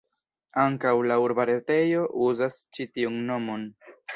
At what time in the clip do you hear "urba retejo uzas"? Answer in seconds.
1.25-2.59